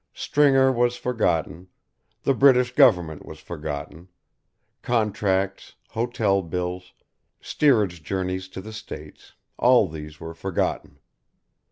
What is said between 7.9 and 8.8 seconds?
journeys to the